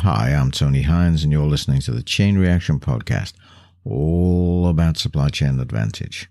Hi, 0.00 0.34
I'm 0.34 0.50
Tony 0.50 0.82
Hines, 0.82 1.22
and 1.22 1.32
you're 1.32 1.46
listening 1.46 1.80
to 1.82 1.92
the 1.92 2.02
Chain 2.02 2.36
Reaction 2.36 2.80
Podcast, 2.80 3.34
all 3.84 4.66
about 4.66 4.96
supply 4.96 5.28
chain 5.28 5.60
advantage. 5.60 6.28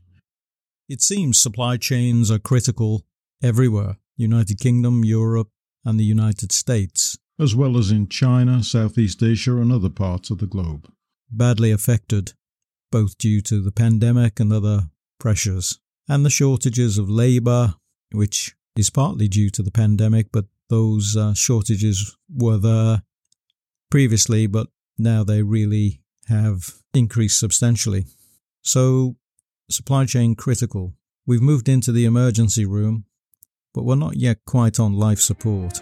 It 0.90 1.02
seems 1.02 1.40
supply 1.40 1.78
chains 1.78 2.30
are 2.30 2.40
critical 2.40 3.04
everywhere 3.42 4.00
United 4.18 4.60
Kingdom, 4.60 5.06
Europe, 5.06 5.48
and 5.86 5.98
the 5.98 6.04
United 6.04 6.52
States. 6.52 7.18
As 7.40 7.56
well 7.56 7.78
as 7.78 7.92
in 7.92 8.08
China, 8.08 8.64
Southeast 8.64 9.22
Asia, 9.22 9.58
and 9.58 9.72
other 9.72 9.90
parts 9.90 10.30
of 10.30 10.38
the 10.40 10.48
globe. 10.48 10.92
badly 11.32 11.72
affected, 11.72 12.34
both 12.92 13.18
due 13.18 13.42
to 13.42 13.62
the 13.62 13.72
pandemic 13.72 14.40
and 14.40 14.54
other 14.54 14.90
pressures, 15.20 15.80
and 16.08 16.26
the 16.26 16.30
shortages 16.30 16.98
of 16.98 17.10
labour, 17.10 17.76
which 18.12 18.56
is 18.76 18.90
partly 18.90 19.28
due 19.28 19.50
to 19.50 19.64
the 19.64 19.72
pandemic, 19.72 20.28
but 20.32 20.46
those 20.70 21.16
uh, 21.16 21.34
shortages 21.34 22.16
were 22.34 22.58
there 22.58 23.04
previously, 23.90 24.48
but 24.48 24.68
now 24.98 25.24
they 25.24 25.42
really 25.42 26.02
have 26.28 26.76
increased 26.94 27.40
substantially. 27.40 28.06
So, 28.62 29.16
supply 29.70 30.06
chain 30.06 30.36
critical. 30.36 30.94
We've 31.26 31.42
moved 31.42 31.68
into 31.68 31.92
the 31.92 32.06
emergency 32.06 32.66
room, 32.66 33.06
but 33.74 33.84
we're 33.84 33.96
not 33.96 34.16
yet 34.16 34.40
quite 34.46 34.80
on 34.80 34.94
life 34.94 35.20
support. 35.20 35.82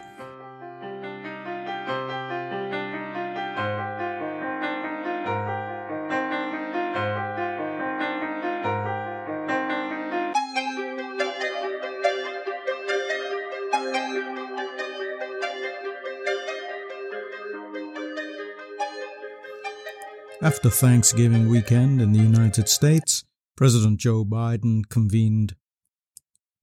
After 20.63 20.77
Thanksgiving 20.77 21.49
weekend 21.49 22.01
in 22.01 22.13
the 22.13 22.21
United 22.21 22.69
States, 22.69 23.25
President 23.57 23.99
Joe 23.99 24.23
Biden 24.23 24.87
convened 24.87 25.57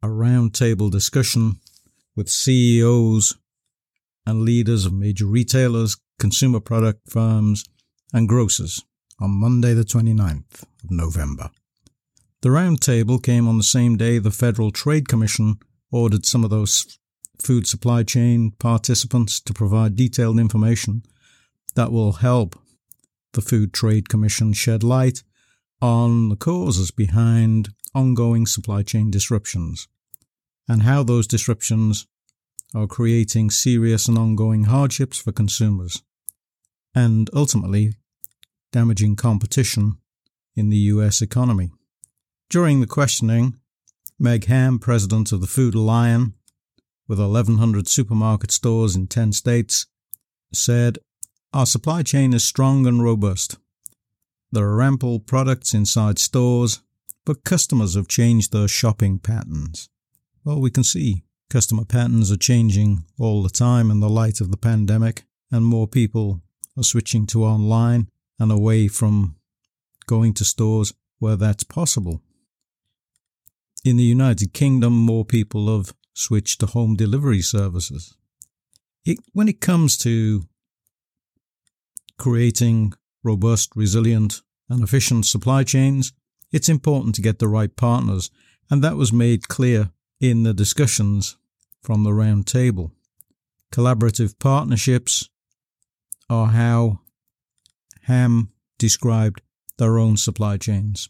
a 0.02 0.06
roundtable 0.06 0.90
discussion 0.90 1.56
with 2.16 2.30
CEOs 2.30 3.36
and 4.24 4.40
leaders 4.40 4.86
of 4.86 4.94
major 4.94 5.26
retailers, 5.26 5.98
consumer 6.18 6.60
product 6.60 7.10
firms, 7.10 7.66
and 8.10 8.26
grocers 8.26 8.82
on 9.18 9.32
Monday, 9.32 9.74
the 9.74 9.84
29th 9.84 10.62
of 10.82 10.90
November. 10.90 11.50
The 12.40 12.48
roundtable 12.48 13.22
came 13.22 13.46
on 13.46 13.58
the 13.58 13.62
same 13.62 13.98
day 13.98 14.16
the 14.16 14.30
Federal 14.30 14.70
Trade 14.70 15.08
Commission 15.08 15.58
ordered 15.92 16.24
some 16.24 16.42
of 16.42 16.48
those 16.48 16.98
food 17.38 17.66
supply 17.66 18.02
chain 18.02 18.52
participants 18.58 19.42
to 19.42 19.52
provide 19.52 19.94
detailed 19.94 20.40
information 20.40 21.02
that 21.74 21.92
will 21.92 22.12
help 22.12 22.58
the 23.32 23.42
Food 23.42 23.72
Trade 23.72 24.08
Commission 24.08 24.52
shed 24.52 24.82
light 24.82 25.22
on 25.80 26.28
the 26.28 26.36
causes 26.36 26.90
behind 26.90 27.70
ongoing 27.94 28.46
supply 28.46 28.82
chain 28.82 29.10
disruptions 29.10 29.88
and 30.68 30.82
how 30.82 31.02
those 31.02 31.26
disruptions 31.26 32.06
are 32.74 32.86
creating 32.86 33.50
serious 33.50 34.06
and 34.06 34.16
ongoing 34.16 34.64
hardships 34.64 35.18
for 35.18 35.32
consumers 35.32 36.02
and 36.94 37.30
ultimately 37.34 37.94
damaging 38.72 39.16
competition 39.16 39.96
in 40.54 40.68
the 40.68 40.76
US 40.76 41.20
economy. 41.22 41.70
During 42.48 42.80
the 42.80 42.86
questioning, 42.86 43.56
Meg 44.18 44.46
Ham, 44.46 44.78
president 44.78 45.32
of 45.32 45.40
the 45.40 45.46
Food 45.46 45.74
Lion, 45.74 46.34
with 47.08 47.18
1,100 47.18 47.88
supermarket 47.88 48.50
stores 48.50 48.94
in 48.94 49.06
10 49.06 49.32
states, 49.32 49.86
said, 50.52 50.98
Our 51.52 51.66
supply 51.66 52.04
chain 52.04 52.32
is 52.32 52.44
strong 52.44 52.86
and 52.86 53.02
robust. 53.02 53.58
There 54.52 54.68
are 54.68 54.82
ample 54.82 55.18
products 55.18 55.74
inside 55.74 56.20
stores, 56.20 56.80
but 57.24 57.42
customers 57.42 57.96
have 57.96 58.06
changed 58.06 58.52
their 58.52 58.68
shopping 58.68 59.18
patterns. 59.18 59.88
Well, 60.44 60.60
we 60.60 60.70
can 60.70 60.84
see 60.84 61.24
customer 61.48 61.84
patterns 61.84 62.30
are 62.30 62.36
changing 62.36 63.04
all 63.18 63.42
the 63.42 63.50
time 63.50 63.90
in 63.90 63.98
the 63.98 64.08
light 64.08 64.40
of 64.40 64.52
the 64.52 64.56
pandemic, 64.56 65.24
and 65.50 65.64
more 65.64 65.88
people 65.88 66.40
are 66.76 66.84
switching 66.84 67.26
to 67.26 67.44
online 67.44 68.08
and 68.38 68.52
away 68.52 68.86
from 68.86 69.34
going 70.06 70.34
to 70.34 70.44
stores 70.44 70.94
where 71.18 71.36
that's 71.36 71.64
possible. 71.64 72.22
In 73.84 73.96
the 73.96 74.04
United 74.04 74.52
Kingdom, 74.52 74.92
more 74.92 75.24
people 75.24 75.76
have 75.76 75.94
switched 76.14 76.60
to 76.60 76.66
home 76.66 76.94
delivery 76.94 77.42
services. 77.42 78.14
It, 79.04 79.18
when 79.32 79.48
it 79.48 79.60
comes 79.60 79.96
to 79.98 80.44
creating 82.20 82.92
robust, 83.24 83.70
resilient, 83.74 84.42
and 84.68 84.84
efficient 84.84 85.26
supply 85.26 85.64
chains, 85.64 86.12
it's 86.52 86.68
important 86.68 87.14
to 87.16 87.22
get 87.22 87.38
the 87.40 87.48
right 87.48 87.74
partners, 87.74 88.30
and 88.70 88.84
that 88.84 88.96
was 88.96 89.12
made 89.12 89.48
clear 89.48 89.90
in 90.20 90.42
the 90.42 90.54
discussions 90.54 91.36
from 91.82 92.04
the 92.04 92.12
round 92.12 92.46
table. 92.46 92.92
Collaborative 93.72 94.38
partnerships 94.38 95.30
are 96.28 96.48
how 96.48 97.00
Ham 98.02 98.52
described 98.78 99.40
their 99.78 99.98
own 99.98 100.16
supply 100.16 100.56
chains. 100.56 101.08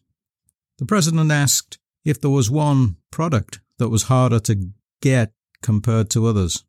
The 0.79 0.87
president 0.87 1.31
asked 1.33 1.79
if 2.05 2.21
there 2.21 2.31
was 2.31 2.51
one 2.51 2.97
product 3.11 3.61
that 3.79 3.89
was 3.89 4.05
harder 4.05 4.39
to 4.41 4.71
get 5.03 5.33
compared 5.63 6.09
to 6.11 6.27
others. 6.27 6.65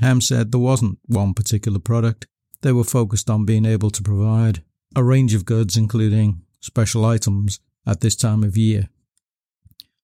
Ham 0.00 0.20
said 0.20 0.50
there 0.50 0.60
wasn't 0.60 0.98
one 1.06 1.34
particular 1.34 1.78
product. 1.78 2.26
They 2.62 2.72
were 2.72 2.84
focused 2.84 3.30
on 3.30 3.44
being 3.44 3.64
able 3.64 3.90
to 3.90 4.02
provide 4.02 4.62
a 4.94 5.04
range 5.04 5.34
of 5.34 5.44
goods, 5.44 5.76
including 5.76 6.42
special 6.60 7.04
items, 7.04 7.60
at 7.86 8.00
this 8.00 8.16
time 8.16 8.44
of 8.44 8.56
year. 8.56 8.88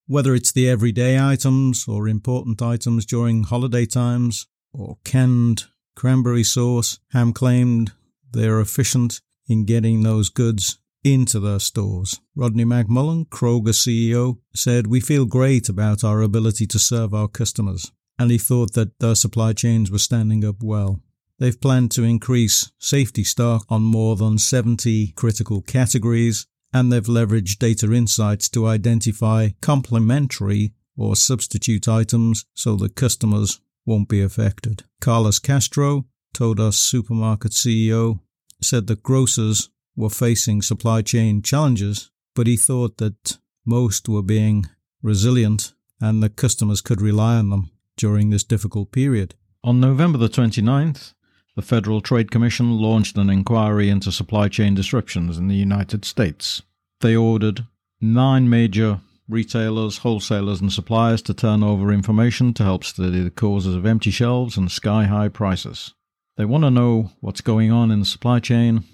Whether 0.06 0.34
it's 0.34 0.52
the 0.52 0.68
everyday 0.68 1.18
items 1.18 1.86
or 1.88 2.08
important 2.08 2.62
items 2.62 3.04
during 3.04 3.42
holiday 3.42 3.86
times 3.86 4.46
or 4.72 4.98
canned 5.04 5.64
cranberry 5.96 6.44
sauce, 6.44 7.00
Ham 7.12 7.32
claimed 7.32 7.92
they're 8.32 8.60
efficient 8.60 9.20
in 9.48 9.64
getting 9.64 10.02
those 10.02 10.28
goods 10.28 10.78
into 11.02 11.40
their 11.40 11.58
stores. 11.58 12.20
Rodney 12.34 12.64
McMullen, 12.64 13.28
Kroger 13.28 13.68
CEO, 13.68 14.38
said, 14.54 14.86
We 14.86 15.00
feel 15.00 15.24
great 15.24 15.68
about 15.68 16.04
our 16.04 16.20
ability 16.20 16.66
to 16.68 16.78
serve 16.78 17.14
our 17.14 17.28
customers, 17.28 17.92
and 18.18 18.30
he 18.30 18.38
thought 18.38 18.74
that 18.74 18.98
their 18.98 19.14
supply 19.14 19.52
chains 19.52 19.90
were 19.90 19.98
standing 19.98 20.44
up 20.44 20.62
well. 20.62 21.00
They've 21.38 21.60
planned 21.60 21.90
to 21.92 22.02
increase 22.02 22.72
safety 22.78 23.24
stock 23.24 23.66
on 23.68 23.82
more 23.82 24.16
than 24.16 24.38
70 24.38 25.12
critical 25.12 25.60
categories, 25.60 26.46
and 26.72 26.90
they've 26.90 27.04
leveraged 27.04 27.58
data 27.58 27.92
insights 27.92 28.48
to 28.50 28.66
identify 28.66 29.50
complementary 29.60 30.72
or 30.96 31.14
substitute 31.14 31.88
items 31.88 32.46
so 32.54 32.74
that 32.76 32.96
customers 32.96 33.60
won't 33.84 34.08
be 34.08 34.22
affected. 34.22 34.84
Carlos 35.00 35.38
Castro, 35.38 36.06
Todos 36.32 36.78
supermarket 36.78 37.52
CEO, 37.52 38.20
said 38.62 38.86
that 38.86 39.02
grocers 39.02 39.70
were 39.94 40.10
facing 40.10 40.62
supply 40.62 41.02
chain 41.02 41.42
challenges, 41.42 42.10
but 42.34 42.46
he 42.46 42.56
thought 42.56 42.96
that 42.98 43.38
most 43.64 44.08
were 44.08 44.22
being 44.22 44.66
resilient 45.02 45.74
and 46.00 46.22
that 46.22 46.36
customers 46.36 46.80
could 46.80 47.00
rely 47.00 47.36
on 47.36 47.50
them 47.50 47.70
during 47.96 48.30
this 48.30 48.44
difficult 48.44 48.92
period. 48.92 49.34
On 49.64 49.80
November 49.80 50.18
the 50.18 50.28
29th, 50.28 51.14
the 51.56 51.62
Federal 51.62 52.02
Trade 52.02 52.30
Commission 52.30 52.78
launched 52.78 53.16
an 53.16 53.30
inquiry 53.30 53.88
into 53.88 54.12
supply 54.12 54.46
chain 54.46 54.74
disruptions 54.74 55.38
in 55.38 55.48
the 55.48 55.56
United 55.56 56.04
States. 56.04 56.62
They 57.00 57.16
ordered 57.16 57.66
nine 57.98 58.50
major 58.50 59.00
retailers, 59.26 59.98
wholesalers, 59.98 60.60
and 60.60 60.70
suppliers 60.70 61.22
to 61.22 61.34
turn 61.34 61.62
over 61.62 61.90
information 61.90 62.52
to 62.54 62.62
help 62.62 62.84
study 62.84 63.22
the 63.22 63.30
causes 63.30 63.74
of 63.74 63.86
empty 63.86 64.10
shelves 64.10 64.58
and 64.58 64.70
sky 64.70 65.04
high 65.04 65.28
prices. 65.28 65.94
They 66.36 66.44
want 66.44 66.64
to 66.64 66.70
know 66.70 67.10
what's 67.20 67.40
going 67.40 67.72
on 67.72 67.90
in 67.90 68.00
the 68.00 68.06
supply 68.06 68.38
chain, 68.38 68.84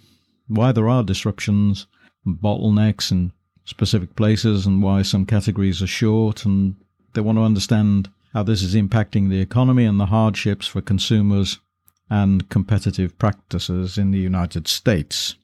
why 0.47 0.71
there 0.71 0.89
are 0.89 1.03
disruptions 1.03 1.89
bottlenecks 2.25 3.11
in 3.11 3.33
specific 3.65 4.15
places, 4.15 4.67
and 4.67 4.81
why 4.81 5.03
some 5.03 5.27
categories 5.27 5.83
are 5.83 5.89
short, 5.89 6.45
and 6.45 6.77
they 7.15 7.21
want 7.21 7.39
to 7.39 7.43
understand 7.43 8.09
how 8.33 8.45
this 8.45 8.63
is 8.63 8.77
impacting 8.77 9.29
the 9.29 9.41
economy 9.41 9.85
and 9.85 9.99
the 9.99 10.07
hardships 10.07 10.69
for 10.69 10.81
consumers 10.81 11.59
and 12.13 12.51
competitive 12.51 13.17
practices 13.17 13.97
in 13.97 14.11
the 14.11 14.19
United 14.19 14.69
States. 14.69 15.37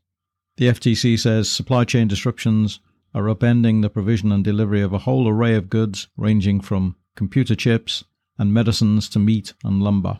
The 0.59 0.67
FTC 0.67 1.19
says 1.19 1.49
supply 1.49 1.85
chain 1.85 2.09
disruptions 2.09 2.81
are 3.15 3.35
upending 3.35 3.81
the 3.81 3.89
provision 3.89 4.31
and 4.31 4.45
delivery 4.45 4.83
of 4.83 4.93
a 4.93 4.99
whole 4.99 5.27
array 5.27 5.55
of 5.55 5.71
goods 5.71 6.09
ranging 6.19 6.61
from 6.61 6.95
computer 7.17 7.55
chips 7.55 8.05
and 8.37 8.53
medicines 8.53 9.09
to 9.09 9.19
meat 9.19 9.55
and 9.65 9.83
lumber. 9.83 10.19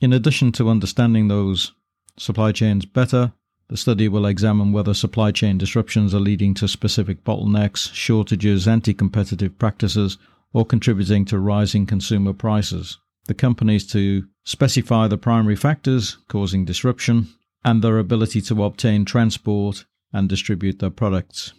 In 0.00 0.12
addition 0.12 0.52
to 0.52 0.68
understanding 0.68 1.26
those 1.26 1.72
supply 2.16 2.52
chains 2.52 2.84
better, 2.84 3.32
the 3.66 3.76
study 3.76 4.06
will 4.06 4.26
examine 4.26 4.70
whether 4.70 4.94
supply 4.94 5.32
chain 5.32 5.58
disruptions 5.58 6.14
are 6.14 6.20
leading 6.20 6.54
to 6.54 6.68
specific 6.68 7.24
bottlenecks, 7.24 7.92
shortages, 7.92 8.68
anti 8.68 8.94
competitive 8.94 9.58
practices, 9.58 10.16
or 10.52 10.64
contributing 10.64 11.24
to 11.24 11.40
rising 11.40 11.86
consumer 11.86 12.32
prices. 12.32 12.98
The 13.28 13.34
companies 13.34 13.86
to 13.88 14.26
specify 14.44 15.06
the 15.06 15.18
primary 15.18 15.54
factors 15.54 16.16
causing 16.28 16.64
disruption 16.64 17.28
and 17.62 17.82
their 17.82 17.98
ability 17.98 18.40
to 18.42 18.64
obtain 18.64 19.04
transport 19.04 19.84
and 20.14 20.28
distribute 20.30 20.78
their 20.78 20.90
products. 20.90 21.52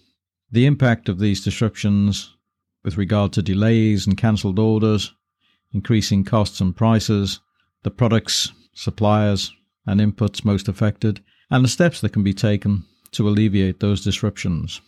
The 0.52 0.66
impact 0.66 1.08
of 1.10 1.20
these 1.20 1.44
disruptions 1.44 2.36
with 2.84 2.98
regard 2.98 3.34
to 3.34 3.44
delays 3.44 4.08
and 4.08 4.18
cancelled 4.18 4.58
orders, 4.58 5.14
increasing 5.72 6.24
costs 6.24 6.60
and 6.60 6.76
prices, 6.76 7.40
the 7.84 7.92
products, 7.92 8.52
suppliers, 8.74 9.54
and 9.86 10.02
inputs 10.02 10.44
most 10.44 10.68
affected, 10.68 11.24
and 11.52 11.64
the 11.64 11.70
steps 11.70 12.02
that 12.02 12.14
can 12.14 12.24
be 12.24 12.34
taken 12.34 12.84
to 13.12 13.30
alleviate 13.30 13.80
those 13.80 14.04
disruptions. 14.04 14.82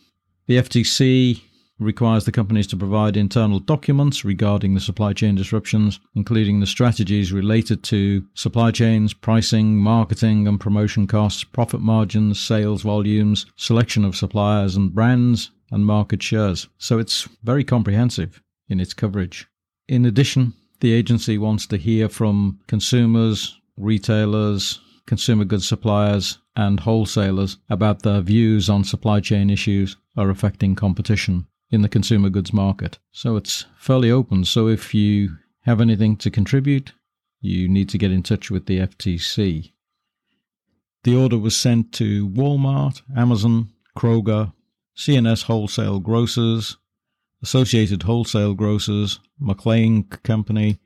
The 0.47 0.57
FTC 0.57 1.41
requires 1.81 2.25
the 2.25 2.31
companies 2.31 2.67
to 2.67 2.77
provide 2.77 3.17
internal 3.17 3.59
documents 3.59 4.23
regarding 4.23 4.75
the 4.75 4.79
supply 4.79 5.13
chain 5.13 5.33
disruptions, 5.33 5.99
including 6.13 6.59
the 6.59 6.67
strategies 6.67 7.33
related 7.33 7.83
to 7.83 8.23
supply 8.35 8.69
chains, 8.69 9.13
pricing, 9.13 9.77
marketing 9.77 10.47
and 10.47 10.59
promotion 10.59 11.07
costs, 11.07 11.43
profit 11.43 11.81
margins, 11.81 12.39
sales 12.39 12.83
volumes, 12.83 13.47
selection 13.55 14.05
of 14.05 14.15
suppliers 14.15 14.75
and 14.75 14.93
brands, 14.93 15.49
and 15.71 15.85
market 15.85 16.21
shares. 16.21 16.67
So 16.77 16.99
it's 16.99 17.27
very 17.43 17.63
comprehensive 17.63 18.41
in 18.69 18.79
its 18.79 18.93
coverage. 18.93 19.47
In 19.87 20.05
addition, 20.05 20.53
the 20.81 20.93
agency 20.93 21.37
wants 21.37 21.65
to 21.67 21.77
hear 21.77 22.09
from 22.09 22.59
consumers, 22.67 23.59
retailers, 23.75 24.79
consumer 25.07 25.45
goods 25.45 25.67
suppliers, 25.67 26.37
and 26.55 26.79
wholesalers 26.79 27.57
about 27.69 28.03
their 28.03 28.21
views 28.21 28.69
on 28.69 28.83
supply 28.83 29.19
chain 29.19 29.49
issues 29.49 29.97
are 30.17 30.29
affecting 30.29 30.75
competition 30.75 31.47
in 31.71 31.81
the 31.81 31.89
consumer 31.89 32.29
goods 32.29 32.53
market. 32.53 32.99
So 33.11 33.37
it's 33.37 33.65
fairly 33.77 34.11
open. 34.11 34.45
So 34.45 34.67
if 34.67 34.93
you 34.93 35.37
have 35.61 35.81
anything 35.81 36.17
to 36.17 36.29
contribute, 36.29 36.93
you 37.39 37.67
need 37.67 37.89
to 37.89 37.97
get 37.97 38.11
in 38.11 38.23
touch 38.23 38.51
with 38.51 38.65
the 38.65 38.79
FTC. 38.79 39.71
The 41.03 41.15
order 41.15 41.37
was 41.37 41.55
sent 41.55 41.91
to 41.93 42.27
Walmart, 42.29 43.01
Amazon, 43.15 43.69
Kroger, 43.97 44.53
C&S 44.93 45.43
Wholesale 45.43 45.99
Grocers, 45.99 46.77
Associated 47.41 48.03
Wholesale 48.03 48.53
Grocers, 48.53 49.19
McLane 49.41 50.21
Company, 50.21 50.79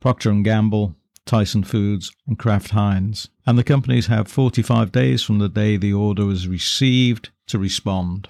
Procter 0.00 0.32
& 0.32 0.42
Gamble, 0.42 0.94
Tyson 1.24 1.64
Foods, 1.64 2.12
and 2.26 2.38
Kraft 2.38 2.70
Heinz. 2.70 3.28
And 3.46 3.56
the 3.56 3.64
companies 3.64 4.08
have 4.08 4.28
45 4.28 4.92
days 4.92 5.22
from 5.22 5.38
the 5.38 5.48
day 5.48 5.76
the 5.76 5.92
order 5.92 6.26
was 6.26 6.48
received 6.48 7.30
to 7.46 7.58
respond. 7.58 8.28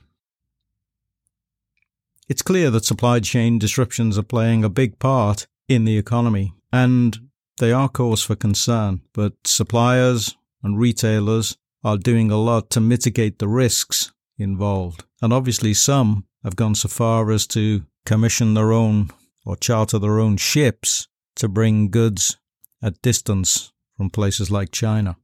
It's 2.29 2.43
clear 2.43 2.71
that 2.71 2.85
supply 2.85 3.21
chain 3.21 3.59
disruptions 3.59 4.17
are 4.17 4.23
playing 4.23 4.65
a 4.65 4.69
big 4.69 4.99
part 4.99 5.47
in 5.69 5.85
the 5.85 5.99
economy, 5.99 6.55
and 6.73 7.19
they 7.59 7.73
are 7.73 7.89
cause 7.89 8.23
for 8.23 8.37
concern. 8.37 9.03
But 9.13 9.35
suppliers 9.45 10.37
and 10.63 10.79
retailers 10.79 11.57
are 11.85 11.99
doing 11.99 12.31
a 12.31 12.41
lot 12.41 12.71
to 12.71 12.81
mitigate 12.81 13.39
the 13.39 13.49
risks 13.49 14.13
involved. 14.39 15.05
And 15.21 15.33
obviously, 15.33 15.75
some 15.75 16.27
have 16.45 16.57
gone 16.57 16.75
so 16.75 16.89
far 16.89 17.31
as 17.31 17.47
to 17.49 17.85
commission 18.07 18.55
their 18.55 18.73
own 18.73 19.11
or 19.45 19.57
charter 19.57 19.99
their 19.99 20.19
own 20.19 20.37
ships 20.37 21.09
to 21.37 21.49
bring 21.49 21.91
goods 21.91 22.37
at 22.83 23.01
distance 23.03 23.73
from 23.97 24.11
places 24.11 24.51
like 24.51 24.71
China. 24.71 25.17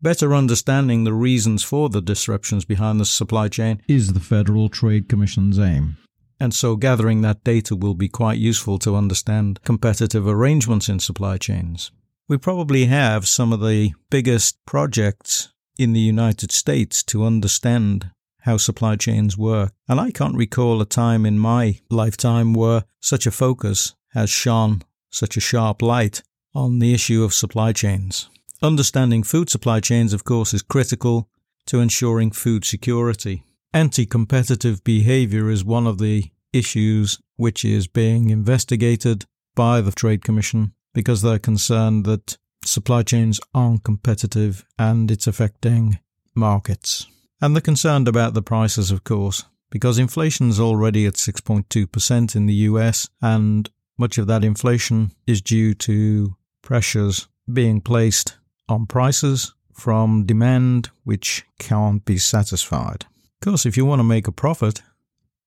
Better 0.00 0.34
understanding 0.34 1.02
the 1.02 1.12
reasons 1.12 1.64
for 1.64 1.88
the 1.88 2.00
disruptions 2.00 2.64
behind 2.64 3.00
the 3.00 3.04
supply 3.04 3.48
chain 3.48 3.82
is 3.88 4.12
the 4.12 4.20
Federal 4.20 4.68
Trade 4.68 5.08
Commission's 5.08 5.58
aim. 5.58 5.96
And 6.40 6.54
so 6.54 6.76
gathering 6.76 7.22
that 7.22 7.42
data 7.44 7.74
will 7.74 7.94
be 7.94 8.08
quite 8.08 8.38
useful 8.38 8.78
to 8.80 8.96
understand 8.96 9.60
competitive 9.64 10.26
arrangements 10.26 10.88
in 10.88 11.00
supply 11.00 11.36
chains. 11.36 11.90
We 12.28 12.38
probably 12.38 12.86
have 12.86 13.26
some 13.26 13.52
of 13.52 13.60
the 13.60 13.92
biggest 14.10 14.64
projects 14.66 15.52
in 15.78 15.92
the 15.92 16.00
United 16.00 16.52
States 16.52 17.02
to 17.04 17.24
understand 17.24 18.10
how 18.40 18.56
supply 18.56 18.96
chains 18.96 19.36
work. 19.36 19.72
And 19.88 20.00
I 20.00 20.10
can't 20.10 20.36
recall 20.36 20.80
a 20.80 20.86
time 20.86 21.26
in 21.26 21.38
my 21.38 21.80
lifetime 21.90 22.54
where 22.54 22.84
such 23.00 23.26
a 23.26 23.30
focus 23.30 23.94
has 24.10 24.30
shone 24.30 24.82
such 25.10 25.36
a 25.36 25.40
sharp 25.40 25.82
light 25.82 26.22
on 26.54 26.78
the 26.78 26.94
issue 26.94 27.24
of 27.24 27.34
supply 27.34 27.72
chains. 27.72 28.28
Understanding 28.62 29.22
food 29.22 29.48
supply 29.48 29.80
chains, 29.80 30.12
of 30.12 30.24
course, 30.24 30.52
is 30.52 30.62
critical 30.62 31.28
to 31.66 31.80
ensuring 31.80 32.30
food 32.30 32.64
security. 32.64 33.44
Anti 33.74 34.06
competitive 34.06 34.82
behaviour 34.82 35.50
is 35.50 35.62
one 35.62 35.86
of 35.86 35.98
the 35.98 36.30
issues 36.54 37.18
which 37.36 37.66
is 37.66 37.86
being 37.86 38.30
investigated 38.30 39.26
by 39.54 39.82
the 39.82 39.92
Trade 39.92 40.24
Commission 40.24 40.72
because 40.94 41.20
they're 41.20 41.38
concerned 41.38 42.06
that 42.06 42.38
supply 42.64 43.02
chains 43.02 43.40
aren't 43.52 43.84
competitive 43.84 44.64
and 44.78 45.10
it's 45.10 45.26
affecting 45.26 45.98
markets. 46.34 47.06
And 47.42 47.54
they're 47.54 47.60
concerned 47.60 48.08
about 48.08 48.32
the 48.32 48.42
prices, 48.42 48.90
of 48.90 49.04
course, 49.04 49.44
because 49.70 49.98
inflation 49.98 50.48
is 50.48 50.58
already 50.58 51.04
at 51.04 51.14
6.2% 51.14 52.34
in 52.34 52.46
the 52.46 52.54
US, 52.54 53.08
and 53.20 53.68
much 53.98 54.16
of 54.16 54.26
that 54.28 54.44
inflation 54.44 55.12
is 55.26 55.42
due 55.42 55.74
to 55.74 56.36
pressures 56.62 57.28
being 57.52 57.82
placed 57.82 58.38
on 58.66 58.86
prices 58.86 59.54
from 59.72 60.24
demand 60.24 60.90
which 61.04 61.44
can't 61.58 62.04
be 62.04 62.16
satisfied. 62.16 63.04
Course, 63.40 63.66
if 63.66 63.76
you 63.76 63.84
want 63.84 64.00
to 64.00 64.04
make 64.04 64.26
a 64.26 64.32
profit, 64.32 64.82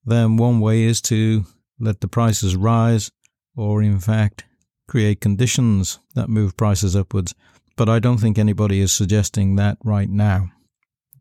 then 0.05 0.37
one 0.37 0.59
way 0.59 0.83
is 0.83 1.01
to 1.01 1.45
let 1.79 1.99
the 1.99 2.07
prices 2.07 2.55
rise, 2.55 3.11
or 3.55 3.83
in 3.83 3.99
fact, 3.99 4.45
create 4.87 5.19
conditions 5.19 5.99
that 6.15 6.29
move 6.29 6.55
prices 6.55 6.95
upwards. 6.95 7.35
But 7.75 7.89
I 7.89 7.99
don't 7.99 8.17
think 8.17 8.37
anybody 8.37 8.79
is 8.79 8.93
suggesting 8.93 9.55
that 9.55 9.77
right 9.83 10.09
now. 10.09 10.51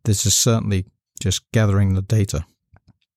This 0.04 0.24
is 0.24 0.34
certainly 0.34 0.86
just 1.20 1.42
gathering 1.52 1.94
the 1.94 2.02
data. 2.02 2.46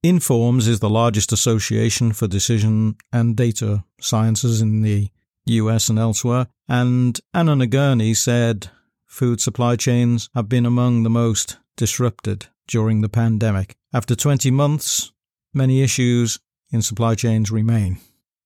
Informs 0.02 0.68
is 0.68 0.80
the 0.80 0.90
largest 0.90 1.32
association 1.32 2.12
for 2.12 2.28
decision 2.28 2.96
and 3.12 3.38
data 3.38 3.84
sciences 4.02 4.62
in 4.62 4.82
the 4.82 5.10
US 5.46 5.90
and 5.90 6.00
elsewhere, 6.00 6.48
and 6.68 7.20
Anna 7.34 7.56
Nagurney 7.56 8.16
said 8.16 8.70
food 9.06 9.40
supply 9.40 9.76
chains 9.76 10.30
have 10.34 10.50
been 10.50 10.66
among 10.66 11.04
the 11.04 11.10
most 11.10 11.58
disrupted 11.77 12.48
during 12.67 13.01
the 13.01 13.10
pandemic. 13.10 13.75
After 13.93 14.15
20 14.15 14.51
months, 14.51 15.12
many 15.53 15.82
issues 15.82 16.39
in 16.72 16.82
supply 16.82 17.15
chains 17.15 17.51
remain. 17.51 18.00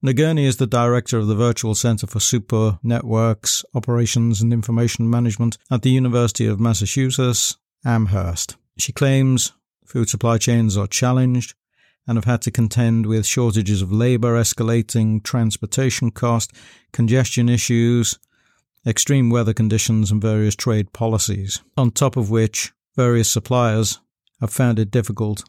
Nagurney 0.06 0.46
is 0.46 0.58
the 0.58 0.68
director 0.68 1.18
of 1.18 1.28
the 1.28 1.36
Virtual 1.36 1.74
Center 1.74 2.06
for 2.06 2.20
Super 2.20 2.78
Networks, 2.84 3.66
Operations 3.74 4.42
and 4.42 4.54
Information 4.54 5.10
Management 5.10 5.58
at 5.72 5.82
the 5.82 5.90
University 5.90 6.46
of 6.46 6.60
Massachusetts 6.60 7.58
Amherst. 7.84 8.58
She 8.78 8.92
claims 8.92 9.54
food 9.86 10.08
supply 10.08 10.38
chains 10.38 10.78
are 10.78 10.86
challenged 10.86 11.56
and 12.06 12.16
have 12.18 12.26
had 12.26 12.42
to 12.44 12.52
contend 12.52 13.06
with 13.06 13.26
shortages 13.26 13.82
of 13.82 13.92
labour, 13.92 14.40
escalating 14.40 15.24
transportation 15.24 16.12
cost, 16.12 16.54
congestion 16.94 17.50
issues, 17.50 18.20
extreme 18.86 19.30
weather 19.30 19.54
conditions, 19.54 20.12
and 20.12 20.22
various 20.22 20.56
trade 20.56 20.94
policies, 20.94 21.62
on 21.76 21.92
top 21.92 22.16
of 22.16 22.30
which 22.30 22.72
various 22.96 23.30
suppliers 23.30 24.00
have 24.40 24.52
found 24.52 24.80
it 24.80 24.92
difficult 24.92 25.44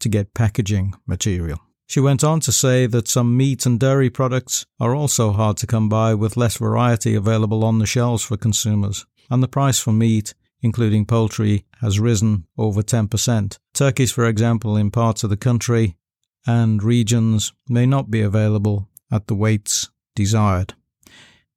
to 0.00 0.08
get 0.08 0.34
packaging 0.34 0.94
material. 1.06 1.58
She 1.86 2.00
went 2.00 2.24
on 2.24 2.40
to 2.40 2.52
say 2.52 2.86
that 2.86 3.08
some 3.08 3.36
meat 3.36 3.66
and 3.66 3.78
dairy 3.78 4.10
products 4.10 4.64
are 4.80 4.94
also 4.94 5.32
hard 5.32 5.56
to 5.58 5.66
come 5.66 5.88
by 5.88 6.14
with 6.14 6.36
less 6.36 6.56
variety 6.56 7.14
available 7.14 7.64
on 7.64 7.78
the 7.78 7.86
shelves 7.86 8.24
for 8.24 8.36
consumers, 8.36 9.06
and 9.30 9.42
the 9.42 9.48
price 9.48 9.78
for 9.78 9.92
meat 9.92 10.34
including 10.62 11.04
poultry, 11.04 11.64
has 11.80 12.00
risen 12.00 12.46
over 12.56 12.82
10%. 12.82 13.58
Turkeys, 13.74 14.12
for 14.12 14.26
example, 14.26 14.76
in 14.76 14.90
parts 14.90 15.24
of 15.24 15.30
the 15.30 15.36
country 15.36 15.96
and 16.46 16.82
regions 16.82 17.52
may 17.68 17.84
not 17.84 18.10
be 18.10 18.20
available 18.20 18.88
at 19.10 19.26
the 19.26 19.34
weights 19.34 19.90
desired. 20.14 20.74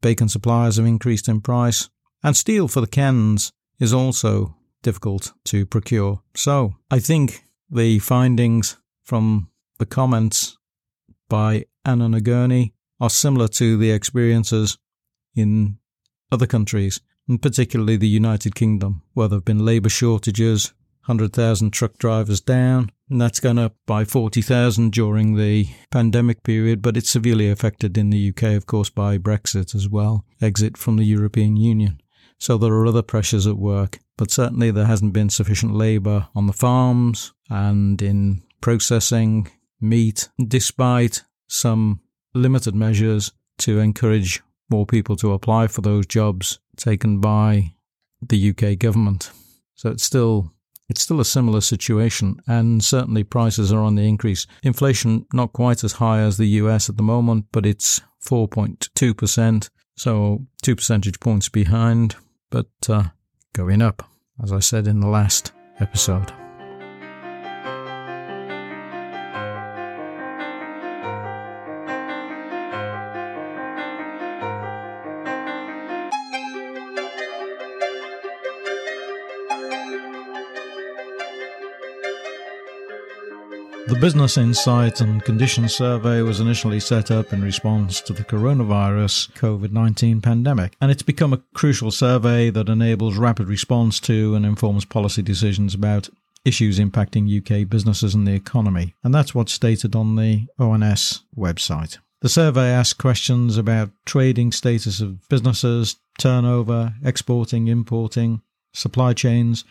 Bacon 0.02 0.28
supplies 0.28 0.78
have 0.78 0.86
increased 0.86 1.28
in 1.28 1.40
price, 1.40 1.90
and 2.24 2.36
steel 2.36 2.68
for 2.68 2.82
the 2.82 2.88
cans 2.88 3.52
is 3.80 3.94
also 3.94 4.56
difficult 4.86 5.34
to 5.46 5.66
procure. 5.66 6.22
So, 6.36 6.76
I 6.92 7.00
think 7.00 7.44
the 7.70 7.98
findings 8.00 8.78
from 9.04 9.50
the 9.80 9.88
comments 9.88 10.58
by 11.28 11.66
Anna 11.84 12.08
Nagurney 12.08 12.74
are 13.02 13.10
similar 13.10 13.48
to 13.48 13.78
the 13.78 13.92
experiences 13.92 14.78
in 15.36 15.80
other 16.32 16.46
countries 16.46 17.02
and 17.28 17.42
particularly 17.42 17.98
the 17.98 18.08
United 18.08 18.54
Kingdom, 18.54 19.02
where 19.14 19.28
there 19.28 19.38
have 19.38 19.46
been 19.46 19.66
labour 19.66 19.90
shortages, 19.90 20.74
100,000 21.08 21.72
truck 21.72 21.98
drivers 21.98 22.40
down, 22.40 22.92
and 23.10 23.20
that's 23.20 23.40
gone 23.40 23.58
up 23.58 23.76
by 23.88 24.06
40,000 24.06 24.92
during 24.92 25.36
the 25.36 25.68
pandemic 25.90 26.44
period, 26.44 26.84
but 26.84 26.96
it's 26.96 27.10
severely 27.10 27.50
affected 27.50 27.98
in 27.98 28.12
the 28.12 28.30
UK, 28.30 28.56
of 28.56 28.68
course, 28.68 28.92
by 28.92 29.18
Brexit 29.18 29.74
as 29.74 29.90
well, 29.90 30.26
exit 30.42 30.78
from 30.78 30.98
the 30.98 31.04
European 31.04 31.58
Union. 31.58 32.00
So 32.38 32.58
there 32.58 32.74
are 32.74 32.88
other 32.88 33.02
pressures 33.02 33.48
at 33.48 33.58
work, 33.58 34.00
but 34.18 34.32
certainly 34.32 34.72
there 34.72 34.86
hasn't 34.86 35.14
been 35.14 35.30
sufficient 35.30 35.74
labour 35.74 36.28
on 36.36 36.48
the 36.48 36.54
farms 36.54 37.34
and 37.50 38.02
in 38.02 38.44
processing 38.62 39.48
meat, 39.80 40.30
despite 40.48 41.24
some 41.48 42.02
limited 42.34 42.76
measures 42.76 43.32
to 43.60 43.80
encourage 43.80 44.42
more 44.70 44.86
people 44.86 45.16
to 45.18 45.34
apply 45.34 45.68
for 45.68 45.82
those 45.82 46.06
jobs 46.06 46.60
taken 46.76 47.20
by 47.20 47.74
the 48.22 48.50
UK 48.50 48.78
government. 48.78 49.32
So 49.76 49.90
it's 49.90 50.04
still 50.04 50.52
it's 50.88 51.02
still 51.02 51.20
a 51.20 51.26
similar 51.26 51.62
situation, 51.62 52.40
and 52.48 52.84
certainly 52.84 53.24
prices 53.24 53.74
are 53.74 53.82
on 53.82 53.96
the 53.96 54.08
increase. 54.08 54.46
Inflation 54.62 55.26
not 55.34 55.52
quite 55.52 55.84
as 55.84 55.94
high 55.94 56.20
as 56.20 56.38
the 56.38 56.48
US 56.62 56.90
at 56.90 56.98
the 56.98 57.04
moment, 57.04 57.48
but 57.52 57.66
it's 57.66 58.02
4.2%, 58.24 59.70
so 59.98 60.46
two 60.62 60.76
percentage 60.76 61.20
points 61.20 61.50
behind, 61.50 62.16
but 62.50 62.68
uh, 62.90 63.04
going 63.54 63.82
up, 63.82 64.08
as 64.42 64.52
I 64.52 64.60
said 64.60 64.88
in 64.88 65.00
the 65.00 65.08
last 65.08 65.52
episode. 65.80 66.32
Business 84.06 84.38
Insight 84.38 85.02
and 85.02 85.24
Conditions 85.24 85.74
Survey 85.74 86.22
was 86.22 86.40
initially 86.40 86.80
set 86.80 87.10
up 87.10 87.34
in 87.34 87.42
response 87.42 88.02
to 88.02 88.14
the 88.14 88.24
coronavirus 88.24 89.32
COVID 89.32 89.72
19 89.72 90.22
pandemic, 90.22 90.76
and 90.80 90.92
it's 90.92 91.02
become 91.02 91.34
a 91.34 91.42
crucial 91.56 91.90
survey 91.90 92.52
that 92.52 92.70
enables 92.70 93.18
rapid 93.18 93.48
response 93.48 94.00
to 94.02 94.36
and 94.36 94.46
informs 94.46 94.86
policy 94.86 95.24
decisions 95.24 95.74
about 95.74 96.08
issues 96.46 96.78
impacting 96.78 97.26
UK 97.26 97.68
businesses 97.68 98.14
and 98.14 98.28
the 98.28 98.36
economy. 98.36 98.94
And 99.04 99.12
that's 99.12 99.34
what's 99.34 99.54
stated 99.54 99.96
on 99.96 100.18
the 100.18 100.46
ONS 100.60 101.24
website. 101.36 101.98
The 102.22 102.30
survey 102.30 102.68
asks 102.68 102.94
questions 102.94 103.58
about 103.58 103.90
trading 104.06 104.52
status 104.52 105.02
of 105.02 105.28
businesses, 105.30 105.96
turnover, 106.20 106.94
exporting, 107.04 107.70
importing, 107.70 108.44
supply 108.72 109.14
chains, 109.14 109.66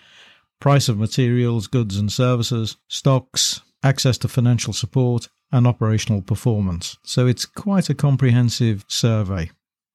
price 0.58 0.88
of 0.88 0.98
materials, 0.98 1.68
goods 1.68 1.96
and 1.96 2.10
services, 2.10 2.78
stocks, 2.88 3.60
access 3.84 4.18
to 4.18 4.28
financial 4.28 4.72
support, 4.72 5.28
and 5.54 5.66
operational 5.68 6.20
performance. 6.20 6.98
So 7.04 7.28
it's 7.28 7.46
quite 7.46 7.88
a 7.88 7.94
comprehensive 7.94 8.84
survey. 8.88 9.52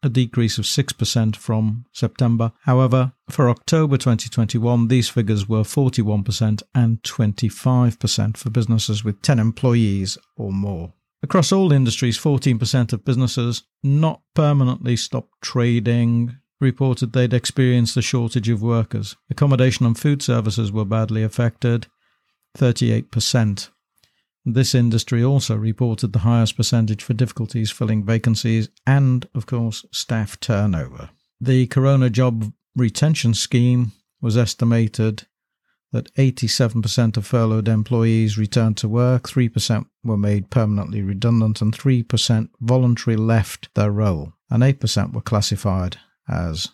a 0.07 0.09
decrease 0.09 0.57
of 0.57 0.65
6% 0.65 1.35
from 1.35 1.85
September. 1.91 2.51
However, 2.61 3.13
for 3.29 3.49
October 3.49 3.97
2021, 3.97 4.87
these 4.87 5.09
figures 5.09 5.47
were 5.47 5.61
41% 5.61 6.63
and 6.73 7.03
25% 7.03 8.37
for 8.37 8.49
businesses 8.49 9.03
with 9.03 9.21
10 9.21 9.37
employees 9.37 10.17
or 10.35 10.51
more. 10.51 10.93
Across 11.21 11.51
all 11.51 11.71
industries, 11.71 12.17
14% 12.17 12.93
of 12.93 13.05
businesses 13.05 13.63
not 13.83 14.21
permanently 14.33 14.95
stopped 14.95 15.33
trading 15.41 16.37
reported 16.59 17.13
they'd 17.13 17.33
experienced 17.33 17.97
a 17.97 18.01
shortage 18.01 18.49
of 18.49 18.61
workers. 18.61 19.15
Accommodation 19.29 19.85
and 19.85 19.97
food 19.97 20.21
services 20.23 20.71
were 20.71 20.85
badly 20.85 21.21
affected, 21.23 21.87
38%. 22.57 23.69
This 24.49 24.73
industry 24.73 25.21
also 25.21 25.57
reported 25.57 26.13
the 26.13 26.19
highest 26.19 26.55
percentage 26.55 27.03
for 27.03 27.13
difficulties 27.13 27.69
filling 27.69 28.05
vacancies 28.05 28.69
and, 28.85 29.27
of 29.35 29.45
course, 29.45 29.85
staff 29.91 30.39
turnover. 30.39 31.09
The 31.41 31.67
Corona 31.67 32.09
Job 32.09 32.53
Retention 32.73 33.33
Scheme 33.33 33.91
was 34.21 34.37
estimated 34.37 35.27
that 35.91 36.13
87% 36.15 37.17
of 37.17 37.27
furloughed 37.27 37.67
employees 37.67 38.37
returned 38.37 38.77
to 38.77 38.87
work, 38.87 39.27
3% 39.27 39.85
were 40.05 40.15
made 40.15 40.49
permanently 40.49 41.01
redundant, 41.01 41.61
and 41.61 41.77
3% 41.77 42.47
voluntarily 42.61 43.21
left 43.21 43.67
their 43.75 43.91
role, 43.91 44.31
and 44.49 44.63
8% 44.63 45.11
were 45.11 45.19
classified 45.19 45.97
as 46.29 46.69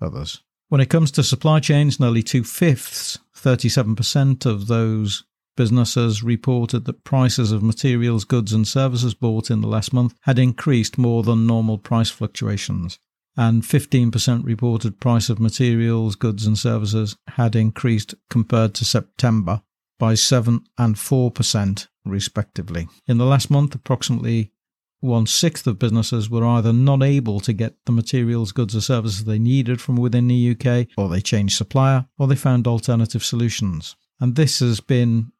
others. 0.00 0.42
When 0.70 0.80
it 0.80 0.88
comes 0.88 1.10
to 1.10 1.22
supply 1.22 1.60
chains, 1.60 2.00
nearly 2.00 2.22
two 2.22 2.42
fifths, 2.42 3.18
37% 3.36 4.46
of 4.46 4.66
those 4.66 5.24
businesses 5.58 6.22
reported 6.22 6.84
that 6.84 7.02
prices 7.02 7.50
of 7.50 7.64
materials, 7.64 8.22
goods, 8.22 8.52
and 8.52 8.66
services 8.66 9.12
bought 9.12 9.50
in 9.50 9.60
the 9.60 9.66
last 9.66 9.92
month 9.92 10.14
had 10.20 10.38
increased 10.38 10.96
more 10.96 11.24
than 11.24 11.48
normal 11.48 11.78
price 11.78 12.10
fluctuations. 12.10 13.00
And 13.36 13.64
15% 13.64 14.44
reported 14.44 15.00
price 15.00 15.28
of 15.28 15.40
materials, 15.40 16.14
goods, 16.14 16.46
and 16.46 16.56
services 16.56 17.16
had 17.26 17.56
increased 17.56 18.14
compared 18.30 18.72
to 18.74 18.84
September 18.84 19.62
by 19.98 20.14
7 20.14 20.60
and 20.78 20.94
4%, 20.94 21.88
respectively. 22.04 22.86
In 23.08 23.18
the 23.18 23.26
last 23.26 23.50
month, 23.50 23.74
approximately 23.74 24.52
one 25.00 25.26
sixth 25.26 25.66
of 25.66 25.80
businesses 25.80 26.30
were 26.30 26.46
either 26.46 26.72
not 26.72 27.02
able 27.02 27.40
to 27.40 27.52
get 27.52 27.74
the 27.84 27.90
materials, 27.90 28.52
goods, 28.52 28.76
or 28.76 28.80
services 28.80 29.24
they 29.24 29.40
needed 29.40 29.80
from 29.80 29.96
within 29.96 30.28
the 30.28 30.52
UK, 30.52 30.86
or 30.96 31.08
they 31.08 31.20
changed 31.20 31.56
supplier, 31.56 32.06
or 32.16 32.28
they 32.28 32.36
found 32.36 32.68
alternative 32.68 33.24
solutions. 33.24 33.96
And 34.20 34.36
this 34.36 34.60
has 34.60 34.78
been 34.78 35.32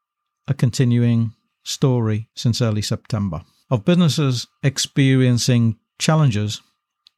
a 0.48 0.54
continuing 0.54 1.32
story 1.62 2.28
since 2.34 2.60
early 2.60 2.82
September 2.82 3.42
of 3.70 3.84
businesses 3.84 4.46
experiencing 4.62 5.76
challenges 5.98 6.62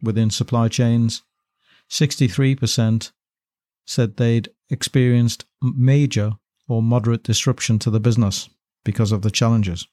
within 0.03 0.31
supply 0.31 0.69
chains. 0.69 1.23
63% 1.89 3.13
said 3.87 4.17
they'd 4.17 4.51
experienced 4.69 5.45
major 5.63 6.33
or 6.69 6.83
moderate 6.83 7.23
disruption 7.23 7.79
to 7.79 7.91
the 7.91 8.01
business 8.01 8.49
because 8.85 9.13
of 9.13 9.23
the 9.23 9.31
challenges. 9.31 9.87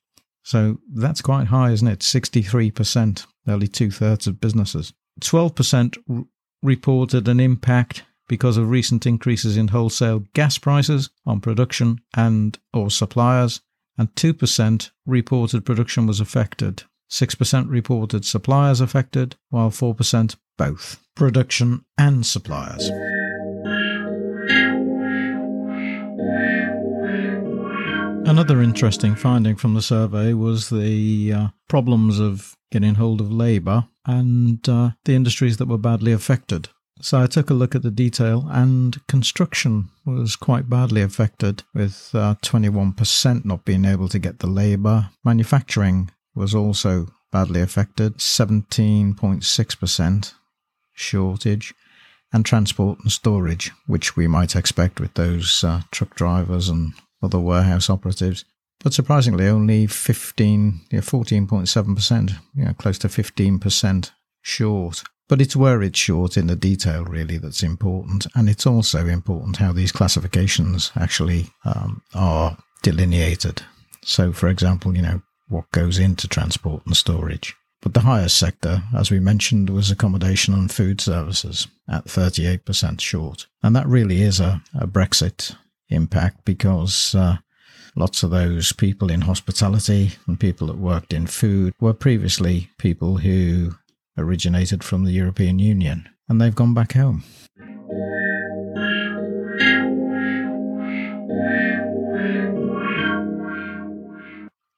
So 0.44 0.80
that's 0.94 1.22
quite 1.22 1.48
high, 1.48 1.72
isn't 1.72 1.88
it? 1.88 2.00
63%, 2.00 3.26
nearly 3.46 3.68
two 3.68 3.92
thirds 3.92 4.28
of 4.28 4.40
businesses. 4.40 4.94
12% 5.20 5.98
r- 6.10 6.24
reported 6.62 7.28
an 7.28 7.40
impact 7.40 8.04
because 8.28 8.58
of 8.58 8.70
recent 8.70 9.06
increases 9.06 9.58
in 9.58 9.70
wholesale 9.70 10.24
gas 10.34 10.58
prices 10.58 11.10
on 11.26 11.40
production 11.40 12.00
and 12.16 12.58
or 12.74 12.90
suppliers 12.90 13.62
and 13.98 14.14
2% 14.16 14.92
reported 15.06 15.66
production 15.66 16.06
was 16.08 16.20
affected 16.20 16.84
6% 17.10 17.70
reported 17.70 18.26
suppliers 18.26 18.82
affected 18.82 19.36
while 19.50 19.70
4% 19.70 20.36
both 20.58 21.00
production 21.16 21.86
and 21.98 22.26
suppliers 22.26 22.90
Another 28.28 28.62
interesting 28.62 29.16
finding 29.16 29.56
from 29.56 29.74
the 29.74 29.82
survey 29.82 30.34
was 30.34 30.70
the 30.70 31.32
uh, 31.32 31.48
problems 31.70 32.20
of 32.20 32.58
getting 32.72 32.96
hold 32.96 33.22
of 33.22 33.32
labour 33.32 33.88
and 34.06 34.68
uh, 34.68 34.92
the 35.06 35.16
industries 35.16 35.56
that 35.58 35.70
were 35.70 35.78
badly 35.78 36.12
affected. 36.12 36.68
So 37.02 37.22
I 37.22 37.28
took 37.28 37.50
a 37.50 37.54
look 37.54 37.76
at 37.76 37.84
the 37.84 37.92
detail, 37.92 38.48
and 38.50 39.06
construction 39.08 39.90
was 40.06 40.36
quite 40.36 40.70
badly 40.70 41.02
affected, 41.02 41.64
with 41.74 42.12
uh, 42.14 42.36
21% 42.42 43.46
not 43.46 43.64
being 43.66 43.86
able 43.86 44.10
to 44.10 44.20
get 44.20 44.40
the 44.40 44.48
labour. 44.48 45.10
Manufacturing 45.24 46.12
was 46.36 46.54
also 46.56 47.08
badly 47.32 47.62
affected, 47.62 48.18
17.6% 48.18 50.34
shortage, 50.94 51.74
and 52.34 52.46
transport 52.46 53.00
and 53.00 53.12
storage, 53.12 53.72
which 53.86 54.16
we 54.16 54.28
might 54.28 54.56
expect 54.56 55.00
with 55.00 55.14
those 55.14 55.64
uh, 55.64 55.82
truck 55.92 56.16
drivers 56.16 56.70
and 56.70 56.94
other 57.22 57.40
warehouse 57.40 57.90
operatives. 57.90 58.46
But 58.84 58.94
surprisingly, 58.94 59.48
only 59.48 59.88
15, 59.88 60.82
yeah, 60.92 61.00
14.7%, 61.00 62.32
you 62.56 62.66
know, 62.66 62.74
close 62.74 63.00
to 63.00 63.08
15% 63.08 64.12
short. 64.42 65.04
But 65.28 65.42
it's 65.42 65.56
where 65.56 65.82
it's 65.82 66.00
short 66.00 66.38
in 66.38 66.48
the 66.48 66.56
detail, 66.56 67.04
really, 67.04 67.38
that's 67.38 67.64
important. 67.64 68.28
And 68.34 68.50
it's 68.50 68.66
also 68.66 69.06
important 69.08 69.58
how 69.58 69.74
these 69.74 69.92
classifications 69.92 70.92
actually 70.96 71.48
um, 71.66 72.02
are 72.14 72.58
delineated. 72.82 73.62
So, 74.04 74.32
for 74.32 74.48
example, 74.48 74.96
you 74.96 75.02
know, 75.02 75.22
what 75.50 75.70
goes 75.72 76.00
into 76.00 76.28
transport 76.28 76.86
and 76.86 76.96
storage. 76.96 77.56
But 77.82 77.94
the 77.94 78.02
highest 78.02 78.38
sector, 78.38 78.84
as 78.96 79.12
we 79.12 79.20
mentioned, 79.20 79.70
was 79.70 79.92
accommodation 79.92 80.54
and 80.54 80.72
food 80.72 81.00
services 81.00 81.68
at 81.88 82.06
38% 82.06 83.00
short. 83.02 83.48
And 83.62 83.76
that 83.76 83.88
really 83.88 84.22
is 84.22 84.40
a, 84.40 84.62
a 84.74 84.88
Brexit 84.88 85.56
impact 85.90 86.44
because 86.44 87.14
uh, 87.16 87.38
lots 87.96 88.24
of 88.24 88.32
those 88.32 88.72
people 88.74 89.12
in 89.12 89.22
hospitality 89.22 90.14
and 90.26 90.40
people 90.40 90.68
that 90.68 90.78
worked 90.78 91.14
in 91.14 91.28
food 91.28 91.74
were 91.80 91.94
previously 91.94 92.70
people 92.78 93.18
who 93.18 93.76
originated 94.18 94.84
from 94.84 95.04
the 95.04 95.12
European 95.12 95.60
Union 95.60 96.10
and 96.28 96.42
they've 96.42 96.56
gone 96.56 96.74
back 96.74 96.94
home. 96.94 97.24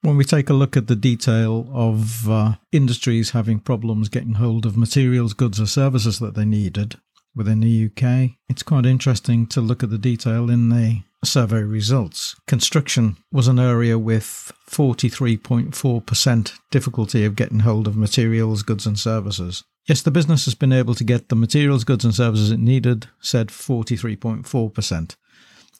When 0.02 0.16
we 0.16 0.24
take 0.24 0.50
a 0.50 0.54
look 0.54 0.76
at 0.76 0.86
the 0.86 0.96
detail 0.96 1.68
of 1.72 2.28
uh, 2.28 2.54
industries 2.72 3.30
having 3.30 3.60
problems 3.60 4.08
getting 4.08 4.34
hold 4.34 4.66
of 4.66 4.76
materials, 4.76 5.34
goods, 5.34 5.60
or 5.60 5.66
services 5.66 6.18
that 6.18 6.34
they 6.34 6.44
needed 6.44 6.96
within 7.34 7.60
the 7.60 7.86
UK, 7.86 8.30
it's 8.48 8.62
quite 8.62 8.86
interesting 8.86 9.46
to 9.48 9.60
look 9.60 9.82
at 9.82 9.90
the 9.90 9.98
detail 9.98 10.50
in 10.50 10.68
the 10.68 11.02
survey 11.24 11.62
results. 11.62 12.36
Construction 12.46 13.16
was 13.30 13.48
an 13.48 13.58
area 13.58 13.98
with 13.98 14.52
43.4% 14.68 16.58
difficulty 16.70 17.24
of 17.24 17.36
getting 17.36 17.60
hold 17.60 17.86
of 17.86 17.96
materials, 17.96 18.62
goods, 18.62 18.86
and 18.86 18.98
services. 18.98 19.64
Yes, 19.86 20.02
the 20.02 20.10
business 20.10 20.44
has 20.44 20.54
been 20.54 20.72
able 20.72 20.94
to 20.94 21.04
get 21.04 21.28
the 21.28 21.36
materials, 21.36 21.84
goods, 21.84 22.04
and 22.04 22.14
services 22.14 22.50
it 22.50 22.60
needed, 22.60 23.08
said 23.20 23.48
43.4%. 23.48 25.16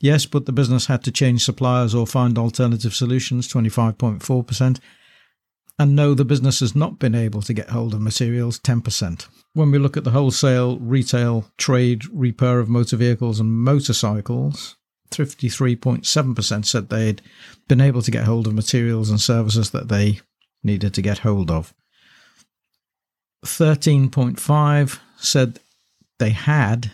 Yes, 0.00 0.26
but 0.26 0.46
the 0.46 0.52
business 0.52 0.86
had 0.86 1.04
to 1.04 1.12
change 1.12 1.44
suppliers 1.44 1.94
or 1.94 2.06
find 2.06 2.38
alternative 2.38 2.94
solutions, 2.94 3.46
25.4%. 3.52 4.80
And 5.78 5.96
no, 5.96 6.14
the 6.14 6.24
business 6.24 6.60
has 6.60 6.74
not 6.74 6.98
been 6.98 7.14
able 7.14 7.42
to 7.42 7.54
get 7.54 7.70
hold 7.70 7.94
of 7.94 8.00
materials, 8.00 8.58
10%. 8.58 9.26
When 9.52 9.70
we 9.70 9.78
look 9.78 9.96
at 9.96 10.04
the 10.04 10.10
wholesale, 10.10 10.78
retail, 10.78 11.46
trade, 11.56 12.02
repair 12.12 12.58
of 12.60 12.68
motor 12.68 12.96
vehicles 12.96 13.40
and 13.40 13.52
motorcycles, 13.52 14.76
53.7% 15.10 16.64
said 16.64 16.88
they'd 16.88 17.22
been 17.68 17.80
able 17.80 18.02
to 18.02 18.10
get 18.10 18.24
hold 18.24 18.46
of 18.46 18.54
materials 18.54 19.10
and 19.10 19.20
services 19.20 19.70
that 19.70 19.88
they 19.88 20.20
needed 20.62 20.94
to 20.94 21.02
get 21.02 21.18
hold 21.18 21.50
of. 21.50 21.74
13.5 23.44 24.98
said 25.16 25.60
they 26.18 26.30
had, 26.30 26.92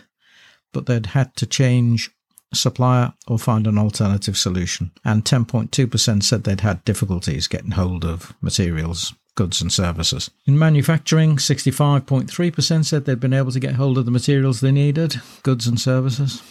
but 0.73 0.85
they'd 0.85 1.07
had 1.07 1.35
to 1.35 1.45
change 1.45 2.11
supplier 2.53 3.13
or 3.27 3.37
find 3.37 3.67
an 3.67 3.77
alternative 3.77 4.37
solution. 4.37 4.91
And 5.03 5.25
10.2% 5.25 6.23
said 6.23 6.43
they'd 6.43 6.61
had 6.61 6.85
difficulties 6.85 7.47
getting 7.47 7.71
hold 7.71 8.05
of 8.05 8.33
materials, 8.41 9.13
goods 9.35 9.61
and 9.61 9.71
services. 9.71 10.31
In 10.45 10.57
manufacturing, 10.57 11.35
65.3% 11.37 12.85
said 12.85 13.05
they'd 13.05 13.19
been 13.19 13.33
able 13.33 13.51
to 13.51 13.59
get 13.59 13.75
hold 13.75 13.97
of 13.97 14.05
the 14.05 14.11
materials 14.11 14.61
they 14.61 14.71
needed, 14.71 15.21
goods 15.43 15.67
and 15.67 15.79
services. 15.79 16.41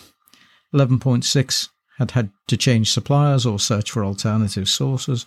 11.6 0.76 1.68
had 1.98 2.10
had 2.10 2.30
to 2.48 2.56
change 2.56 2.92
suppliers 2.92 3.46
or 3.46 3.58
search 3.58 3.90
for 3.90 4.04
alternative 4.04 4.68
sources. 4.68 5.24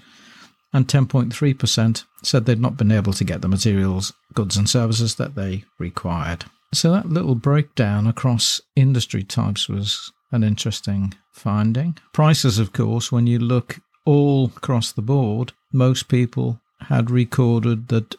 And 0.72 0.88
10.3% 0.88 2.04
said 2.22 2.46
they'd 2.46 2.62
not 2.62 2.78
been 2.78 2.92
able 2.92 3.14
to 3.14 3.24
get 3.24 3.42
the 3.42 3.48
materials, 3.48 4.14
goods 4.36 4.56
and 4.56 4.70
services 4.70 5.16
that 5.16 5.34
they 5.34 5.64
required. 5.80 6.46
So 6.74 6.92
that 6.92 7.10
little 7.10 7.34
breakdown 7.34 8.06
across 8.06 8.62
industry 8.76 9.24
types 9.24 9.68
was 9.68 10.12
an 10.32 10.44
interesting 10.44 11.16
finding. 11.32 11.98
Prices, 12.14 12.60
of 12.60 12.72
course, 12.72 13.12
when 13.12 13.26
you 13.26 13.40
look 13.40 13.80
all 14.06 14.52
across 14.56 14.92
the 14.92 15.02
board, 15.02 15.54
most 15.74 16.08
people 16.08 16.62
had 16.82 17.10
recorded 17.10 17.88
that 17.88 18.16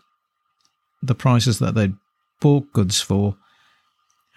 the 1.01 1.15
prices 1.15 1.61
that 1.61 1.77
they'd 1.77 1.95
bought 2.41 2.73
goods 2.73 3.01
for 3.01 3.37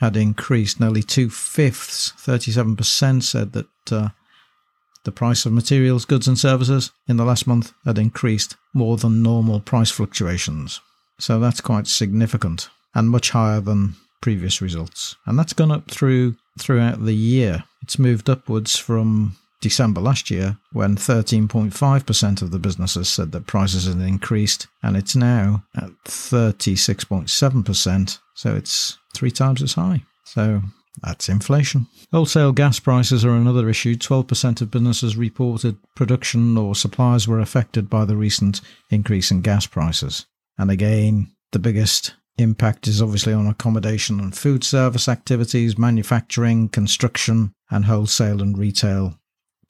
had 0.04 0.18
increased. 0.18 0.82
Nearly 0.82 1.02
two 1.02 1.30
fifths, 1.30 2.12
37%, 2.18 3.24
said 3.24 3.54
that 3.54 3.92
uh, 3.92 4.10
the 5.06 5.14
price 5.14 5.46
of 5.46 5.54
materials, 5.54 6.04
goods, 6.04 6.28
and 6.28 6.38
services 6.38 6.92
in 7.08 7.16
the 7.16 7.24
last 7.24 7.48
month 7.48 7.72
had 7.86 7.98
increased 7.98 8.58
more 8.74 8.98
than 8.98 9.24
normal 9.24 9.62
price 9.62 9.92
fluctuations. 9.92 10.82
So 11.20 11.40
that's 11.40 11.62
quite 11.62 11.88
significant 11.88 12.70
and 12.94 13.10
much 13.10 13.30
higher 13.30 13.62
than 13.62 13.96
previous 14.22 14.62
results. 14.62 15.16
And 15.26 15.40
that's 15.40 15.54
gone 15.54 15.72
up 15.72 15.90
through 15.90 16.36
throughout 16.60 17.06
the 17.06 17.16
year. 17.16 17.64
It's 17.82 17.98
moved 17.98 18.30
upwards 18.30 18.78
from 18.78 19.38
December 19.64 20.02
last 20.02 20.30
year 20.30 20.58
when 20.74 20.98
13.5% 20.98 22.42
of 22.42 22.52
the 22.52 22.60
businesses 22.60 23.08
said 23.08 23.32
that 23.32 23.48
prices 23.48 23.86
had 23.86 24.02
increased, 24.02 24.68
and 24.84 24.98
it's 24.98 25.16
now 25.16 25.64
at 25.76 25.92
36.7%. 26.04 28.20
So 28.36 28.56
it's 28.56 28.98
three 29.16 29.32
times 29.32 29.62
as 29.62 29.76
high. 29.76 30.04
So 30.26 30.62
that's 31.02 31.30
inflation. 31.30 31.88
Wholesale 32.12 32.52
gas 32.52 32.80
prices 32.80 33.24
are 33.24 33.36
another 33.36 33.70
issue. 33.70 33.96
12% 33.96 34.62
of 34.62 34.70
businesses 34.70 35.16
reported 35.16 35.78
production 35.96 36.58
or 36.58 36.76
supplies 36.76 37.26
were 37.26 37.40
affected 37.40 37.90
by 37.90 38.04
the 38.04 38.18
recent 38.18 38.60
increase 38.90 39.32
in 39.32 39.42
gas 39.42 39.66
prices. 39.66 40.26
And 40.58 40.70
again, 40.70 41.32
the 41.54 41.60
biggest 41.60 42.16
impact 42.38 42.86
is 42.88 43.02
obviously 43.02 43.32
on 43.32 43.48
accommodation 43.48 44.20
and 44.20 44.36
food 44.36 44.66
service 44.66 45.08
activities, 45.08 45.78
manufacturing, 45.78 46.68
construction, 46.68 47.54
and 47.72 47.86
wholesale 47.86 48.42
and 48.42 48.58
retail 48.58 49.18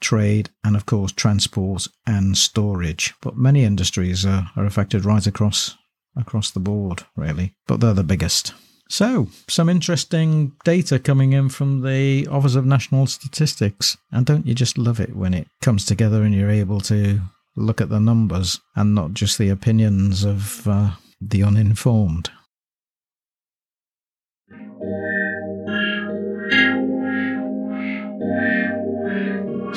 trade, 0.04 0.50
and 0.62 0.76
of 0.76 0.86
course, 0.86 1.12
transport 1.12 1.88
and 2.06 2.36
storage. 2.36 3.14
But 3.20 3.36
many 3.36 3.64
industries 3.64 4.24
are, 4.24 4.50
are 4.56 4.66
affected 4.66 5.04
right 5.04 5.26
across 5.26 5.76
across 6.16 6.50
the 6.50 6.60
board, 6.60 7.02
really. 7.16 7.54
But 7.66 7.80
they're 7.80 7.92
the 7.92 8.04
biggest. 8.04 8.54
So, 8.88 9.28
some 9.48 9.68
interesting 9.68 10.52
data 10.64 10.98
coming 10.98 11.32
in 11.32 11.48
from 11.48 11.80
the 11.80 12.28
Office 12.28 12.54
of 12.54 12.66
National 12.66 13.06
Statistics. 13.06 13.96
And 14.12 14.26
don't 14.26 14.46
you 14.46 14.54
just 14.54 14.78
love 14.78 15.00
it 15.00 15.16
when 15.16 15.34
it 15.34 15.48
comes 15.62 15.84
together 15.84 16.22
and 16.22 16.34
you're 16.34 16.50
able 16.50 16.80
to 16.82 17.20
look 17.56 17.80
at 17.80 17.88
the 17.88 18.00
numbers 18.00 18.60
and 18.76 18.94
not 18.94 19.14
just 19.14 19.38
the 19.38 19.48
opinions 19.48 20.24
of 20.24 20.68
uh, 20.68 20.90
the 21.20 21.42
uninformed? 21.42 22.30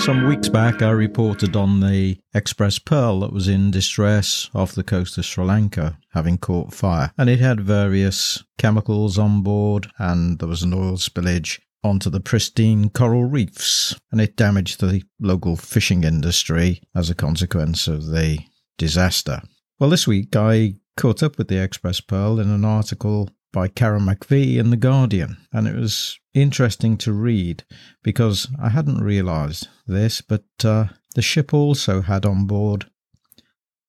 Some 0.07 0.25
weeks 0.25 0.47
back, 0.47 0.81
I 0.81 0.91
reported 0.91 1.57
on 1.57 1.81
the 1.81 2.17
X-Press 2.33 2.79
Pearl 2.79 3.19
that 3.19 3.33
was 3.33 3.49
in 3.49 3.71
distress 3.71 4.49
off 4.55 4.71
the 4.71 4.81
coast 4.81 5.17
of 5.17 5.25
Sri 5.25 5.43
Lanka, 5.43 5.97
having 6.11 6.37
caught 6.37 6.73
fire. 6.73 7.11
And 7.17 7.29
it 7.29 7.41
had 7.41 7.59
various 7.59 8.41
chemicals 8.57 9.17
on 9.17 9.43
board, 9.43 9.91
and 9.99 10.39
there 10.39 10.47
was 10.47 10.63
an 10.63 10.73
oil 10.73 10.95
spillage 10.95 11.59
onto 11.83 12.09
the 12.09 12.21
pristine 12.21 12.89
coral 12.89 13.25
reefs, 13.25 13.99
and 14.09 14.21
it 14.21 14.37
damaged 14.37 14.79
the 14.79 15.03
local 15.19 15.57
fishing 15.57 16.05
industry 16.05 16.81
as 16.95 17.09
a 17.09 17.13
consequence 17.13 17.89
of 17.89 18.05
the 18.05 18.39
disaster. 18.77 19.41
Well, 19.77 19.89
this 19.89 20.07
week 20.07 20.33
I 20.37 20.75
caught 20.95 21.21
up 21.21 21.37
with 21.37 21.49
the 21.49 21.59
X-Press 21.59 21.99
Pearl 21.99 22.39
in 22.39 22.49
an 22.49 22.63
article 22.63 23.29
by 23.51 23.67
Karen 23.67 24.05
McVeigh 24.05 24.57
in 24.57 24.69
The 24.69 24.77
Guardian. 24.77 25.37
And 25.51 25.67
it 25.67 25.75
was 25.75 26.19
interesting 26.33 26.97
to 26.97 27.13
read 27.13 27.63
because 28.03 28.47
I 28.61 28.69
hadn't 28.69 29.03
realised 29.03 29.67
this, 29.85 30.21
but 30.21 30.45
uh, 30.63 30.87
the 31.15 31.21
ship 31.21 31.53
also 31.53 32.01
had 32.01 32.25
on 32.25 32.45
board 32.45 32.85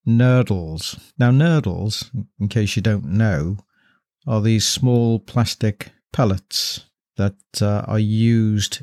nurdles. 0.07 0.99
Now, 1.19 1.31
nurdles, 1.31 2.11
in 2.41 2.49
case 2.49 2.77
you 2.77 2.83
don't 2.83 3.05
know, 3.05 3.59
are 4.27 4.41
these 4.41 4.67
small 4.67 5.19
plastic 5.19 5.93
pellets 6.13 6.87
that 7.17 7.37
uh, 7.61 7.85
are 7.87 7.99
used 7.99 8.83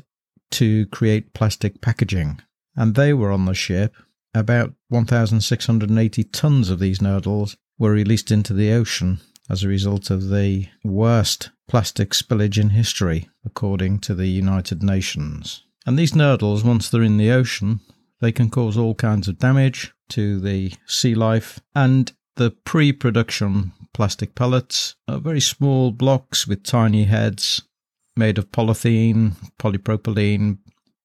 to 0.52 0.86
create 0.86 1.34
plastic 1.34 1.80
packaging. 1.80 2.40
And 2.76 2.94
they 2.94 3.12
were 3.12 3.32
on 3.32 3.46
the 3.46 3.54
ship 3.54 3.94
about 4.34 4.74
1,680 4.88 6.24
tons 6.24 6.70
of 6.70 6.78
these 6.78 6.98
nurdles 7.00 7.56
were 7.78 7.90
released 7.90 8.30
into 8.30 8.52
the 8.52 8.72
ocean 8.72 9.20
as 9.48 9.62
a 9.62 9.68
result 9.68 10.10
of 10.10 10.28
the 10.28 10.68
worst 10.84 11.50
plastic 11.68 12.10
spillage 12.10 12.58
in 12.58 12.70
history, 12.70 13.28
according 13.44 13.98
to 14.00 14.14
the 14.14 14.26
United 14.26 14.82
Nations. 14.82 15.64
And 15.84 15.98
these 15.98 16.12
nurdles, 16.12 16.64
once 16.64 16.88
they're 16.88 17.02
in 17.02 17.16
the 17.16 17.30
ocean, 17.30 17.80
they 18.20 18.32
can 18.32 18.50
cause 18.50 18.76
all 18.76 18.94
kinds 18.94 19.28
of 19.28 19.38
damage 19.38 19.92
to 20.10 20.40
the 20.40 20.72
sea 20.86 21.14
life. 21.14 21.60
And 21.74 22.12
the 22.36 22.50
pre 22.50 22.92
production 22.92 23.72
plastic 23.92 24.34
pellets 24.34 24.96
are 25.08 25.18
very 25.18 25.40
small 25.40 25.90
blocks 25.90 26.46
with 26.46 26.62
tiny 26.62 27.04
heads 27.04 27.62
made 28.16 28.38
of 28.38 28.50
polythene, 28.50 29.32
polypropylene, 29.58 30.58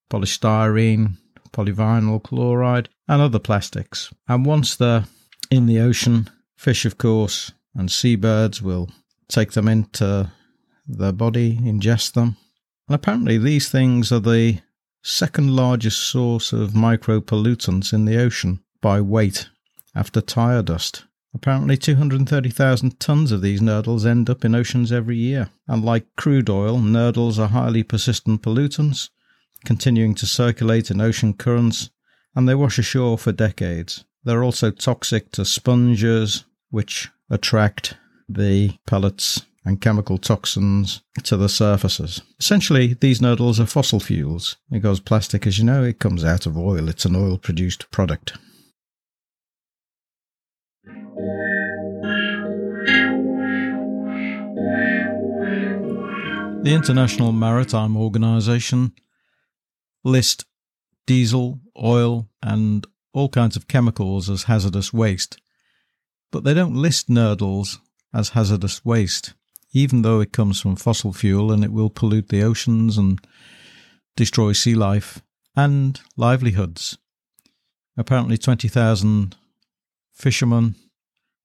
polystyrene, 0.10 1.18
polyvinyl 1.52 2.24
chloride, 2.24 2.90
and 3.08 3.22
other 3.22 3.40
plastics. 3.40 4.14
And 4.28 4.46
once 4.46 4.76
they're 4.76 5.06
in 5.50 5.66
the 5.66 5.80
ocean, 5.80 6.30
fish, 6.56 6.86
of 6.86 6.98
course, 6.98 7.52
and 7.76 7.92
seabirds 7.92 8.62
will 8.62 8.90
take 9.28 9.54
them 9.54 9.68
into 9.68 10.32
their 10.88 11.12
body, 11.12 11.58
ingest 11.58 12.14
them. 12.14 12.38
And 12.88 12.96
apparently, 12.96 13.38
these 13.38 13.70
things 13.70 14.12
are 14.12 14.20
the 14.20 14.60
second 15.04 15.56
largest 15.56 16.00
source 16.00 16.54
of 16.54 16.72
micropollutants 16.72 17.94
in 17.94 18.06
the 18.06 18.18
ocean 18.18 18.62
by 18.82 19.02
weight 19.02 19.50
after 19.96 20.22
tire 20.22 20.62
dust. 20.62 21.06
Apparently, 21.34 21.78
230,000 21.78 23.00
tons 23.00 23.32
of 23.32 23.42
these 23.42 23.62
nurdles 23.62 24.06
end 24.06 24.30
up 24.30 24.44
in 24.44 24.54
oceans 24.54 24.92
every 24.92 25.16
year. 25.16 25.50
And 25.68 25.84
like 25.84 26.06
crude 26.18 26.50
oil, 26.50 26.78
nurdles 26.78 27.40
are 27.40 27.48
highly 27.48 27.84
persistent 27.84 28.42
pollutants, 28.42 29.10
continuing 29.64 30.14
to 30.16 30.26
circulate 30.26 30.92
in 30.92 31.00
ocean 31.00 31.34
currents, 31.34 31.90
and 32.36 32.48
they 32.50 32.56
wash 32.56 32.78
ashore 32.78 33.18
for 33.18 33.32
decades. 33.32 34.04
They're 34.24 34.44
also 34.44 34.72
toxic 34.72 35.32
to 35.32 35.46
sponges, 35.46 36.44
which 36.72 37.10
attract 37.30 37.96
the 38.28 38.78
pellets 38.88 39.46
and 39.64 39.80
chemical 39.80 40.18
toxins 40.18 41.04
to 41.24 41.38
the 41.38 41.48
surfaces. 41.50 42.22
Essentially, 42.40 42.96
these 43.00 43.20
nurdles 43.20 43.60
are 43.60 43.68
fossil 43.68 44.00
fuels 44.00 44.58
because 44.72 45.00
plastic, 45.00 45.46
as 45.46 45.60
you 45.60 45.64
know, 45.64 45.84
it 45.84 46.00
comes 46.00 46.24
out 46.24 46.48
of 46.48 46.58
oil. 46.58 46.90
It's 46.90 47.06
an 47.06 47.16
oil 47.16 47.38
produced 47.38 47.92
product. 47.92 48.34
The 56.64 56.76
International 56.76 57.32
Maritime 57.32 57.98
Organization 57.98 58.94
list 60.04 60.46
diesel, 61.08 61.60
oil, 61.82 62.30
and 62.42 62.86
all 63.14 63.30
kinds 63.30 63.56
of 63.56 63.68
chemicals 63.68 64.30
as 64.30 64.44
hazardous 64.44 64.94
waste, 64.94 65.42
but 66.32 66.44
they 66.44 66.54
don't 66.54 66.76
list 66.76 67.10
nurdles 67.10 67.80
as 68.14 68.30
hazardous 68.30 68.84
waste, 68.86 69.34
even 69.74 70.02
though 70.02 70.20
it 70.20 70.34
comes 70.34 70.60
from 70.60 70.76
fossil 70.76 71.14
fuel 71.14 71.52
and 71.52 71.64
it 71.64 71.72
will 71.72 71.90
pollute 71.90 72.30
the 72.30 72.42
oceans 72.42 72.98
and 72.98 73.20
destroy 74.16 74.54
sea 74.54 74.76
life 74.76 75.22
and 75.56 76.02
livelihoods. 76.18 76.98
Apparently, 77.98 78.38
20,000 78.38 79.36
fishermen 80.14 80.76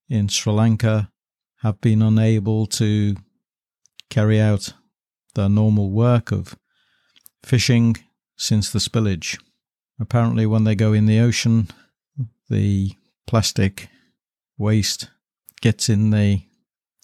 in 0.09 0.29
Sri 0.29 0.53
Lanka 0.53 1.11
have 1.63 1.81
been 1.81 2.03
unable 2.03 2.67
to 2.67 3.17
carry 4.11 4.41
out 4.41 4.73
their 5.35 5.49
normal 5.49 5.91
work 5.91 6.31
of 6.31 6.57
fishing 7.43 7.97
since 8.37 8.71
the 8.71 8.79
spillage. 8.79 9.39
Apparently, 9.99 10.47
when 10.47 10.65
they 10.65 10.75
go 10.75 10.93
in 10.93 11.07
the 11.07 11.19
ocean, 11.19 11.69
the 12.49 12.93
plastic 13.27 13.89
waste 14.59 15.09
gets 15.61 15.89
in 15.89 16.11
the 16.11 16.43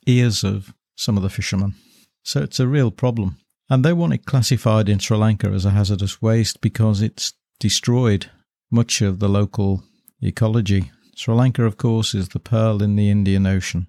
ears 0.06 0.44
of 0.44 0.74
some 0.96 1.16
of 1.16 1.22
the 1.22 1.30
fishermen. 1.30 1.74
So 2.22 2.42
it's 2.42 2.60
a 2.60 2.68
real 2.68 2.90
problem. 2.90 3.36
And 3.68 3.84
they 3.84 3.92
want 3.92 4.12
it 4.12 4.26
classified 4.26 4.88
in 4.88 4.98
Sri 4.98 5.16
Lanka 5.16 5.48
as 5.48 5.64
a 5.64 5.70
hazardous 5.70 6.20
waste 6.20 6.60
because 6.60 7.00
it's 7.00 7.32
destroyed 7.58 8.30
much 8.70 9.00
of 9.00 9.18
the 9.18 9.28
local 9.28 9.82
ecology. 10.20 10.90
Sri 11.16 11.34
Lanka, 11.34 11.64
of 11.64 11.76
course, 11.76 12.14
is 12.14 12.30
the 12.30 12.40
pearl 12.40 12.82
in 12.82 12.96
the 12.96 13.10
Indian 13.10 13.46
Ocean. 13.46 13.86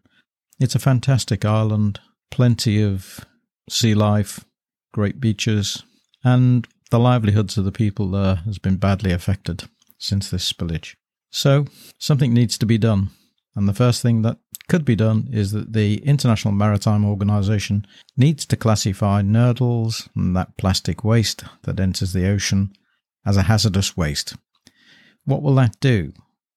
It's 0.60 0.76
a 0.76 0.80
fantastic 0.80 1.43
island, 1.43 1.99
plenty 2.32 2.82
of 2.82 3.26
sea 3.69 3.95
life, 3.95 4.45
great 4.93 5.19
beaches, 5.19 5.84
and 6.23 6.67
the 6.91 6.99
livelihoods 6.99 7.58
of 7.58 7.65
the 7.65 7.71
people 7.71 8.10
there 8.12 8.36
has 8.36 8.60
been 8.60 8.78
badly 8.78 9.12
affected 9.12 9.63
since 9.97 10.30
this 10.30 10.52
spillage. 10.52 10.95
So, 11.32 11.65
something 11.97 12.34
needs 12.34 12.58
to 12.60 12.65
be 12.65 12.78
done. 12.78 13.10
And 13.56 13.68
the 13.68 13.74
first 13.74 14.02
thing 14.02 14.22
that 14.24 14.38
could 14.68 14.86
be 14.86 14.96
done 14.96 15.28
is 15.32 15.52
that 15.52 15.74
the 15.74 15.98
International 15.98 16.54
Maritime 16.54 17.06
Organization 17.06 17.86
needs 18.18 18.46
to 18.48 18.58
classify 18.58 19.22
nurdles 19.22 20.10
and 20.16 20.36
that 20.36 20.58
plastic 20.58 21.04
waste 21.04 21.44
that 21.63 21.80
enters 21.80 22.13
the 22.13 22.28
ocean 22.28 22.74
as 23.26 23.38
a 23.38 23.44
hazardous 23.44 23.96
waste. 23.96 24.36
What 25.26 25.42
will 25.42 25.56
that 25.56 25.80
do? 25.80 26.13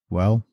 Well, 0.09 0.45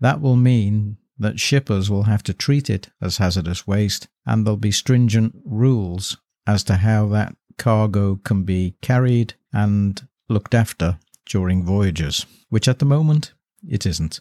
that 0.00 0.20
will 0.20 0.36
mean 0.36 0.96
that 1.18 1.40
shippers 1.40 1.90
will 1.90 2.04
have 2.04 2.22
to 2.24 2.32
treat 2.32 2.70
it 2.70 2.88
as 3.00 3.18
hazardous 3.18 3.66
waste 3.66 4.08
and 4.24 4.46
there'll 4.46 4.56
be 4.56 4.70
stringent 4.70 5.34
rules 5.44 6.16
as 6.46 6.62
to 6.64 6.76
how 6.76 7.08
that 7.08 7.36
cargo 7.58 8.16
can 8.16 8.44
be 8.44 8.76
carried 8.80 9.34
and 9.52 10.06
looked 10.28 10.54
after 10.54 10.98
during 11.26 11.64
voyages, 11.64 12.24
which 12.48 12.68
at 12.68 12.78
the 12.78 12.84
moment 12.84 13.32
it 13.68 13.84
isn't. 13.84 14.20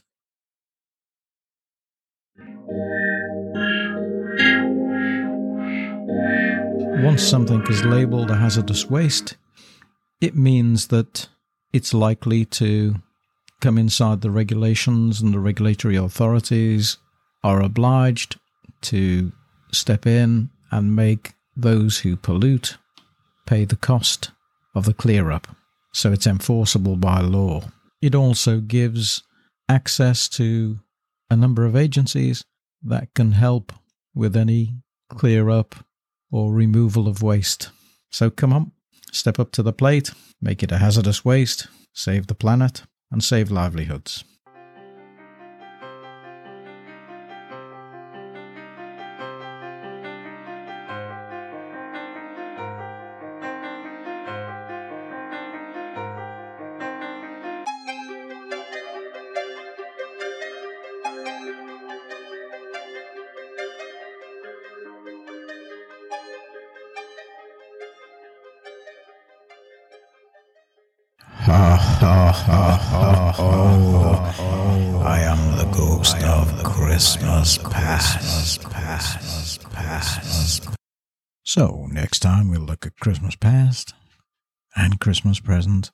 Once 7.04 7.22
something 7.22 7.62
is 7.70 7.86
labelled 7.86 8.32
a 8.32 8.36
hazardous 8.36 8.90
waste, 8.90 9.38
it 10.20 10.36
means 10.36 10.88
that 10.88 11.30
it's 11.72 11.94
likely 11.94 12.44
to 12.44 12.96
come 13.62 13.78
inside 13.78 14.22
the 14.22 14.32
regulations, 14.32 15.22
and 15.22 15.34
the 15.34 15.40
regulatory 15.40 15.96
authorities 15.96 16.98
are 17.44 17.62
obliged 17.62 18.40
to 18.82 19.32
step 19.72 20.08
in 20.08 20.50
and 20.72 20.96
make 20.96 21.34
those 21.56 22.00
who 22.00 22.16
pollute 22.16 22.78
pay 23.46 23.64
the 23.64 23.76
cost 23.76 24.32
of 24.76 24.86
the 24.86 24.94
clear 24.94 25.32
up. 25.32 25.48
So 25.94 26.12
it's 26.12 26.28
enforceable 26.28 26.96
by 26.96 27.22
law. 27.22 27.62
It 28.02 28.16
also 28.16 28.60
gives 28.60 29.24
access 29.70 30.28
to 30.30 30.80
a 31.30 31.36
number 31.36 31.66
of 31.66 31.76
agencies 31.76 32.44
that 32.84 33.14
can 33.14 33.34
help 33.34 33.72
with 34.14 34.36
any 34.36 34.76
clear 35.10 35.50
up 35.50 35.76
or 36.32 36.54
removal 36.54 37.08
of 37.08 37.24
waste. 37.24 37.70
So 38.10 38.30
come 38.30 38.54
on, 38.54 38.72
step 39.12 39.40
up 39.40 39.52
to 39.54 39.64
the 39.64 39.74
plate, 39.74 40.12
make 40.42 40.64
it 40.64 40.72
a 40.72 40.78
hazardous 40.78 41.24
waste, 41.24 41.68
save 41.94 42.28
the 42.28 42.36
planet, 42.36 42.84
and 43.12 43.24
save 43.24 43.52
livelihoods. 43.52 44.24
Christmas 77.20 77.58
past. 77.58 78.68
So, 81.44 81.88
next 81.92 82.20
time 82.20 82.50
we'll 82.50 82.62
look 82.62 82.86
at 82.86 83.00
Christmas 83.00 83.36
past 83.36 83.94
and 84.76 85.00
Christmas 85.00 85.40
present, 85.40 85.92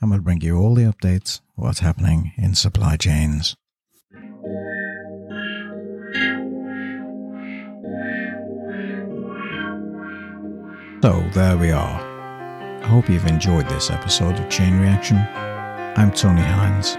and 0.00 0.10
we'll 0.10 0.20
bring 0.20 0.40
you 0.40 0.56
all 0.56 0.74
the 0.74 0.84
updates, 0.84 1.40
what's 1.54 1.80
happening 1.80 2.32
in 2.36 2.54
supply 2.54 2.96
chains. 2.96 3.56
So, 11.02 11.22
there 11.34 11.58
we 11.58 11.70
are. 11.70 12.00
I 12.82 12.86
hope 12.86 13.10
you've 13.10 13.26
enjoyed 13.26 13.68
this 13.68 13.90
episode 13.90 14.38
of 14.38 14.48
Chain 14.48 14.80
Reaction. 14.80 15.18
I'm 15.96 16.10
Tony 16.12 16.40
Hines. 16.40 16.96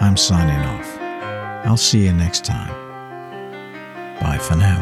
I'm 0.00 0.16
signing 0.16 0.56
off. 0.56 0.98
I'll 1.66 1.76
see 1.76 2.06
you 2.06 2.12
next 2.12 2.44
time. 2.44 2.81
Bye 4.22 4.38
for 4.38 4.54
now. 4.54 4.78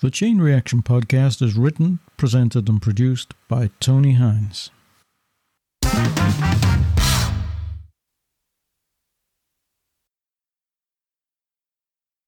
The 0.00 0.10
Chain 0.12 0.38
Reaction 0.38 0.82
podcast 0.82 1.40
is 1.40 1.56
written, 1.56 2.00
presented, 2.18 2.68
and 2.68 2.82
produced 2.82 3.32
by 3.48 3.70
Tony 3.80 4.12
Hines. 4.12 4.70